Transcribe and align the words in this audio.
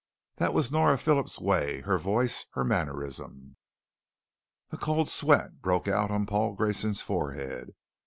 That 0.37 0.55
was 0.55 0.71
Nora 0.71 0.97
Phillips' 0.97 1.39
way, 1.39 1.81
her 1.81 1.99
voice, 1.99 2.45
her 2.53 2.63
mannerism. 2.65 3.55
A 4.71 4.77
cold 4.79 5.07
sweat 5.09 5.61
broke 5.61 5.87
out 5.87 6.09
on 6.09 6.25
Paul 6.25 6.55
Grayson's 6.55 7.03
forehead. 7.03 7.75